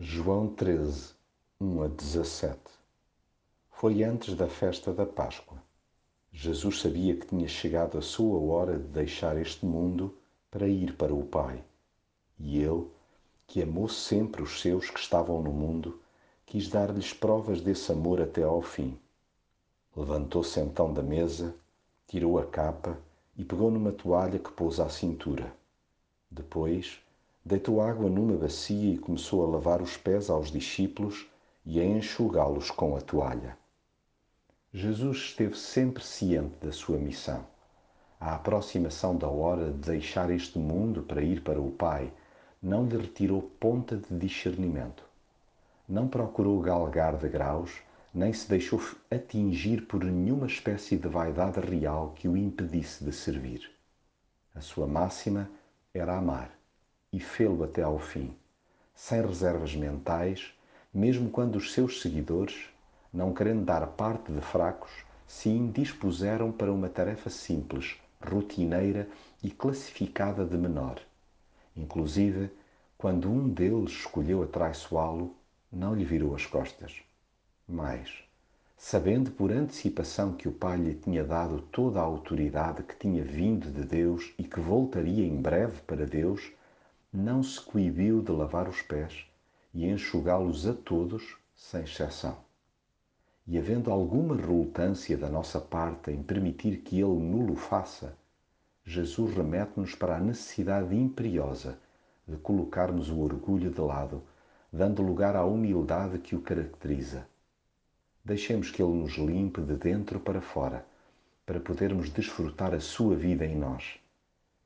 [0.00, 1.12] João 13,
[1.60, 2.58] 1 a 17
[3.70, 5.62] Foi antes da festa da Páscoa.
[6.32, 10.16] Jesus sabia que tinha chegado a sua hora de deixar este mundo
[10.50, 11.62] para ir para o Pai.
[12.38, 12.86] E ele,
[13.46, 16.00] que amou sempre os seus que estavam no mundo,
[16.46, 18.98] quis dar-lhes provas desse amor até ao fim.
[19.94, 21.54] Levantou-se então da mesa,
[22.06, 22.98] tirou a capa
[23.36, 25.54] e pegou numa toalha que pôs à cintura.
[26.30, 26.98] Depois,
[27.44, 31.28] deitou água numa bacia e começou a lavar os pés aos discípulos
[31.66, 33.58] e a enxugá-los com a toalha.
[34.72, 37.44] Jesus esteve sempre ciente da sua missão.
[38.20, 42.12] A aproximação da hora de deixar este mundo para ir para o Pai
[42.62, 45.04] não lhe retirou ponta de discernimento.
[45.88, 47.82] Não procurou galgar degraus,
[48.14, 53.68] nem se deixou atingir por nenhuma espécie de vaidade real que o impedisse de servir.
[54.54, 55.50] A sua máxima
[55.92, 56.61] era amar
[57.12, 58.34] e fê-lo até ao fim,
[58.94, 60.54] sem reservas mentais,
[60.92, 62.68] mesmo quando os seus seguidores,
[63.12, 64.90] não querendo dar parte de fracos,
[65.26, 69.08] se indispuseram para uma tarefa simples, rotineira
[69.42, 71.00] e classificada de menor.
[71.76, 72.50] Inclusive,
[72.96, 75.34] quando um deles escolheu atraiçoá-lo,
[75.72, 77.02] não lhe virou as costas.
[77.66, 78.22] Mas,
[78.76, 83.70] sabendo por antecipação que o Pai lhe tinha dado toda a autoridade que tinha vindo
[83.70, 86.52] de Deus e que voltaria em breve para Deus,
[87.12, 89.26] não se coibiu de lavar os pés
[89.74, 92.38] e enxugá-los a todos, sem exceção.
[93.46, 98.16] E havendo alguma relutância da nossa parte em permitir que ele nulo faça,
[98.84, 101.78] Jesus remete-nos para a necessidade imperiosa
[102.26, 104.22] de colocarmos o orgulho de lado,
[104.72, 107.26] dando lugar à humildade que o caracteriza.
[108.24, 110.86] Deixemos que ele nos limpe de dentro para fora,
[111.44, 113.98] para podermos desfrutar a sua vida em nós.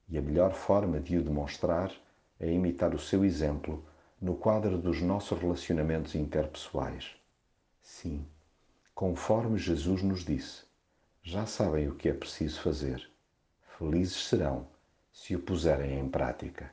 [0.09, 1.91] E a melhor forma de o demonstrar
[2.39, 3.85] é imitar o seu exemplo
[4.21, 7.15] no quadro dos nossos relacionamentos interpessoais.
[7.83, 8.27] Sim,
[8.95, 10.65] conforme Jesus nos disse,
[11.23, 13.11] já sabem o que é preciso fazer.
[13.79, 14.69] Felizes serão
[15.13, 16.71] se o puserem em prática.